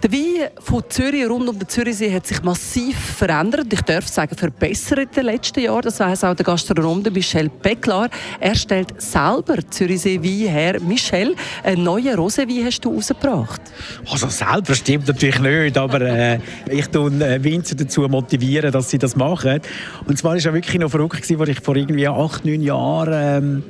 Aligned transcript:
Der 0.00 0.12
Wein 0.12 0.50
von 0.60 0.84
Zürich 0.88 1.28
rund 1.28 1.48
um 1.48 1.58
den 1.58 1.68
Zürichsee 1.68 2.14
hat 2.14 2.24
sich 2.24 2.40
massiv 2.44 2.96
verändert. 2.96 3.66
Ich 3.72 3.80
darf 3.80 4.06
sagen, 4.06 4.36
verbessert 4.36 5.00
in 5.00 5.08
den 5.10 5.24
letzten 5.24 5.58
Jahren. 5.58 5.82
Das 5.82 5.98
weiß 5.98 6.22
auch 6.22 6.36
der 6.36 6.44
Gastronom 6.44 7.02
Michel 7.12 7.48
Becklar. 7.48 8.08
Er 8.38 8.54
stellt 8.54 9.00
selber 9.02 9.56
Zürichsee 9.68 10.22
Wein 10.22 10.52
her. 10.52 10.80
Michel, 10.80 11.34
einen 11.64 11.82
neuen 11.82 12.16
Roséwein 12.16 12.66
hast 12.66 12.84
du 12.84 12.94
rausgebracht. 12.94 13.60
Also 14.08 14.28
selber 14.28 14.76
stimmt 14.76 15.08
natürlich 15.08 15.40
nicht, 15.40 15.76
aber 15.76 16.00
äh, 16.00 16.38
ich 16.70 16.86
tue 16.86 17.10
äh, 17.10 17.42
Winzer 17.42 17.74
dazu 17.74 18.02
motivieren, 18.02 18.70
dass 18.70 18.90
sie 18.90 18.98
das 18.98 19.16
machen. 19.16 19.60
Und 20.06 20.16
zwar 20.16 20.30
war 20.30 20.36
es 20.36 20.44
wirklich 20.44 20.78
noch 20.78 20.90
verrückt, 20.90 21.16
als 21.16 21.28
ich 21.48 21.60
vor 21.60 21.74
irgendwie 21.74 22.06
acht, 22.06 22.44
neun 22.44 22.62
Jahren 22.62 23.12
ähm, 23.14 23.64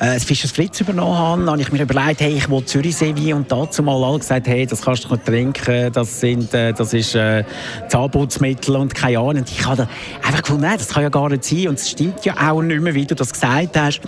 äh, 0.00 0.14
das 0.14 0.24
Fischers 0.24 0.50
Fritz 0.50 0.80
übernommen 0.80 1.18
habe, 1.18 1.46
habe 1.46 1.60
ich 1.60 1.70
mir 1.70 1.82
überlegt, 1.82 2.20
hey, 2.20 2.32
ich 2.32 2.50
will 2.50 2.64
Zürichsee 2.64 3.14
Wein 3.14 3.34
und 3.34 3.52
dazu 3.52 3.82
mal 3.82 4.02
alle 4.02 4.18
gesagt, 4.18 4.48
hey, 4.48 4.64
das 4.64 4.80
kannst 4.80 5.04
du 5.04 5.08
nicht 5.10 5.26
trinken, 5.26 5.92
das, 5.92 6.20
sind, 6.20 6.54
äh, 6.54 6.72
das 6.72 6.94
ist 6.94 7.14
äh, 7.14 7.44
Zahnputzmittel 7.88 8.76
und 8.76 8.94
keine 8.94 9.18
Ahnung. 9.18 9.36
Und 9.38 9.50
ich 9.50 9.66
habe 9.66 9.86
einfach 10.22 10.42
gefunden, 10.42 10.62
nein, 10.62 10.78
das 10.78 10.88
kann 10.88 11.02
ja 11.02 11.10
gar 11.10 11.28
nicht 11.28 11.44
sein 11.44 11.68
und 11.68 11.78
es 11.78 11.90
stimmt 11.90 12.24
ja 12.24 12.34
auch 12.50 12.62
nicht 12.62 12.80
mehr, 12.80 12.94
wie 12.94 13.04
du 13.04 13.14
das 13.14 13.32
gesagt 13.32 13.76
hast. 13.76 14.00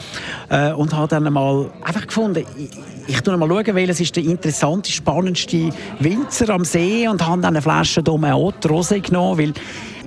Äh, 0.48 0.72
und 0.72 0.94
habe 0.94 1.08
dann 1.08 1.30
mal 1.30 1.70
einfach 1.84 2.06
gefunden, 2.06 2.46
ich, 2.56 2.70
ich 3.06 3.22
schaue 3.22 3.36
mal, 3.36 3.48
schauen, 3.48 3.74
welches 3.74 4.00
ist 4.00 4.16
der 4.16 4.24
interessanteste, 4.24 4.96
spannendste 4.96 5.70
Winzer 5.98 6.48
am 6.50 6.64
See 6.64 7.06
und 7.06 7.24
habe 7.26 7.42
dann 7.42 7.54
eine 7.54 7.60
Flasche 7.60 8.02
Domeot 8.02 8.64
Rosé 8.64 9.00
genommen, 9.00 9.38
weil 9.38 9.52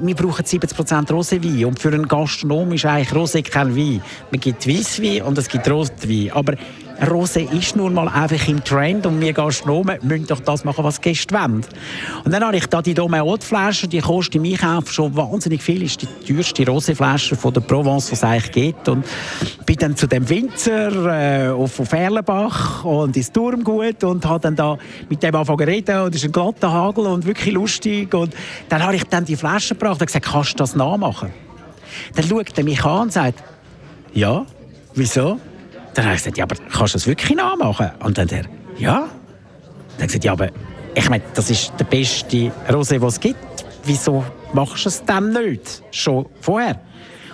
wir 0.01 0.15
brauchen 0.15 0.45
70% 0.45 1.07
Roséwein 1.11 1.65
und 1.65 1.79
für 1.79 1.89
einen 1.89 2.07
Gastronom 2.07 2.73
ist 2.73 2.85
eigentlich 2.85 3.09
Rosé 3.09 3.43
kein 3.43 3.75
Wein. 3.75 4.01
Man 4.31 4.39
gibt 4.39 4.67
Weisswein 4.67 5.21
und 5.23 5.37
es 5.37 5.47
gibt 5.47 5.69
Rotwein, 5.69 6.31
aber 6.31 6.55
Rosé 7.01 7.51
ist 7.51 7.75
nun 7.75 7.93
mal 7.93 8.07
einfach 8.07 8.47
im 8.47 8.63
Trend 8.63 9.05
und 9.05 9.19
wir 9.19 9.33
Gastronomen 9.33 9.99
müssen 10.03 10.27
doch 10.27 10.39
das 10.39 10.63
machen, 10.63 10.83
was 10.83 11.01
Gäste 11.01 11.35
wollen. 11.35 11.65
Und 12.23 12.31
dann 12.31 12.43
habe 12.43 12.57
ich 12.57 12.67
da 12.67 12.81
die 12.81 12.93
Domaot-Flasche, 12.93 13.87
die 13.87 13.99
kostet 13.99 14.35
im 14.35 14.45
Einkauf 14.45 14.91
schon 14.91 15.15
wahnsinnig 15.15 15.61
viel, 15.61 15.83
ist 15.83 16.01
die 16.01 16.07
teuerste 16.33 16.63
Rosé-Flasche 16.63 17.35
von 17.35 17.53
der 17.53 17.61
Provence, 17.61 18.07
die 18.07 18.13
es 18.13 18.23
eigentlich 18.23 18.51
gibt. 18.51 18.87
Und 18.87 19.05
bin 19.65 19.75
dann 19.77 19.95
zu 19.95 20.07
dem 20.07 20.27
Winzer 20.29 21.47
äh, 21.47 21.49
auf, 21.49 21.79
auf 21.79 21.91
Erlenbach 21.91 22.85
und 22.85 23.17
ins 23.17 23.31
Turmgut 23.31 24.03
und 24.03 24.25
habe 24.25 24.39
dann 24.39 24.55
da 24.55 24.77
mit 25.09 25.21
dem 25.21 25.35
angefangen 25.35 25.59
zu 25.59 25.65
reden 25.65 25.99
und 26.01 26.15
es 26.15 26.21
ist 26.21 26.29
ein 26.29 26.31
glatter 26.31 26.71
Hagel 26.71 27.07
und 27.07 27.25
wirklich 27.25 27.53
lustig. 27.53 28.13
Und 28.13 28.33
dann 28.69 28.83
habe 28.83 28.95
ich 28.95 29.03
dann 29.05 29.25
die 29.25 29.35
Flasche 29.35 29.75
gebracht 29.75 29.99
und 29.99 30.07
gesagt, 30.07 30.25
kannst 30.25 30.53
du 30.53 30.57
das 30.57 30.75
nachmachen? 30.75 31.31
Dann 32.15 32.25
schaut 32.25 32.57
er 32.57 32.63
mich 32.63 32.83
an 32.83 33.01
und 33.03 33.13
sagt, 33.13 33.43
ja, 34.13 34.45
wieso? 34.93 35.39
Dann 35.95 36.05
habe 36.05 36.15
ich 36.15 36.21
gesagt, 36.21 36.37
ja, 36.37 36.43
aber 36.43 36.55
kannst 36.55 36.93
du 36.93 36.97
das 36.97 37.07
wirklich 37.07 37.35
nachmachen? 37.35 37.89
Und 38.03 38.17
dann 38.17 38.27
der, 38.27 38.43
ja. 38.77 38.93
Dann 38.93 39.07
habe 39.07 40.01
ich 40.01 40.07
gesagt, 40.07 40.23
ja, 40.25 40.31
aber 40.33 40.49
ich 40.93 41.09
meine, 41.09 41.23
das 41.33 41.49
ist 41.49 41.73
der 41.79 41.85
beste 41.85 42.51
Rosé, 42.69 42.99
den 42.99 43.03
es 43.03 43.19
gibt. 43.19 43.65
Wieso 43.85 44.23
machst 44.53 44.85
du 44.85 44.89
es 44.89 45.03
dann 45.03 45.31
nicht? 45.31 45.81
Schon 45.91 46.27
vorher. 46.41 46.79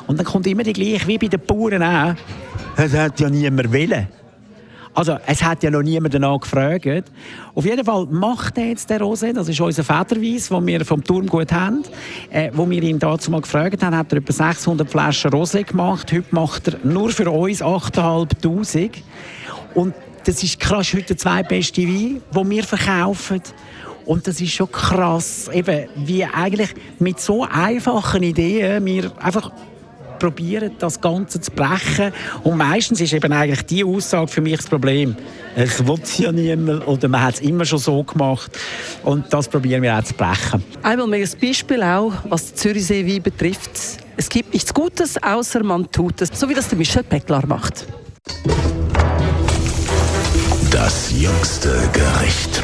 Und 0.07 0.17
dann 0.17 0.25
kommt 0.25 0.45
immer 0.47 0.63
die 0.63 0.73
gleiche, 0.73 1.07
wie 1.07 1.17
bei 1.17 1.27
den 1.27 1.39
Bauern 1.39 1.81
auch. 1.81 2.15
Das 2.75 2.93
hat 2.93 3.19
ja 3.19 3.29
niemand 3.29 3.73
wollen. 3.73 4.07
Also, 4.93 5.17
es 5.25 5.41
hat 5.41 5.63
ja 5.63 5.71
noch 5.71 5.81
niemand 5.81 6.13
danach 6.13 6.39
gefragt. 6.41 7.11
Auf 7.55 7.65
jeden 7.65 7.85
Fall 7.85 8.07
macht 8.07 8.57
er 8.57 8.67
jetzt 8.67 8.89
der 8.89 8.99
Rosé, 8.99 9.31
das 9.31 9.47
ist 9.47 9.61
unser 9.61 9.83
Federweiss, 9.83 10.49
den 10.49 10.67
wir 10.67 10.83
vom 10.83 11.01
Turmgut 11.03 11.51
haben. 11.53 11.83
Äh, 12.29 12.51
wo 12.53 12.69
wir 12.69 12.83
ihn 12.83 12.99
dazu 12.99 13.31
mal 13.31 13.41
gefragt 13.41 13.81
haben, 13.83 13.95
hat 13.95 14.11
er 14.11 14.17
etwa 14.17 14.33
600 14.33 14.89
Flaschen 14.89 15.31
Rosé 15.31 15.63
gemacht. 15.63 16.11
Heute 16.11 16.25
macht 16.31 16.67
er 16.67 16.79
nur 16.83 17.09
für 17.09 17.29
uns 17.31 17.61
8'500. 17.61 18.91
Und 19.75 19.93
das 20.25 20.43
ist 20.43 20.59
krass, 20.59 20.93
heute 20.93 21.05
der 21.05 21.17
zweitbeste 21.17 21.83
Wein, 21.83 22.21
den 22.35 22.49
wir 22.49 22.63
verkaufen. 22.63 23.41
Und 24.05 24.27
das 24.27 24.41
ist 24.41 24.51
schon 24.51 24.71
krass, 24.71 25.49
eben, 25.53 25.87
wie 25.95 26.25
eigentlich 26.25 26.73
mit 26.99 27.19
so 27.19 27.45
einfachen 27.49 28.23
Ideen 28.23 28.83
wir 28.85 29.11
einfach 29.19 29.51
probieren, 30.21 30.71
das 30.77 31.01
Ganze 31.01 31.41
zu 31.41 31.51
brechen. 31.51 32.13
Und 32.43 32.57
meistens 32.57 33.01
ist 33.01 33.11
eben 33.11 33.33
eigentlich 33.33 33.63
die 33.63 33.83
Aussage 33.83 34.27
für 34.27 34.41
mich 34.41 34.57
das 34.57 34.67
Problem. 34.67 35.15
Es 35.55 35.85
will 35.85 35.99
ja 36.17 36.31
niemand 36.31 36.87
oder 36.87 37.07
man 37.07 37.23
hat 37.23 37.35
es 37.35 37.41
immer 37.41 37.65
schon 37.65 37.79
so 37.79 38.03
gemacht. 38.03 38.57
Und 39.03 39.33
das 39.33 39.47
probieren 39.47 39.81
wir 39.81 39.97
auch 39.97 40.03
zu 40.03 40.13
brechen. 40.13 40.63
Einmal 40.83 41.07
mehr 41.07 41.27
ein 41.27 41.39
Beispiel 41.41 41.81
auch, 41.81 42.13
was 42.29 42.53
Zürichsee 42.53 43.05
Wein 43.05 43.23
betrifft. 43.23 43.71
Es 44.15 44.29
gibt 44.29 44.53
nichts 44.53 44.73
Gutes, 44.73 45.21
außer 45.21 45.63
man 45.63 45.91
tut 45.91 46.21
es, 46.21 46.29
so 46.33 46.47
wie 46.47 46.53
das 46.53 46.69
der 46.69 46.77
Michel 46.77 47.03
Pecklar 47.03 47.45
macht. 47.47 47.87
Das 50.69 51.11
jüngste 51.19 51.89
Gericht. 51.91 52.63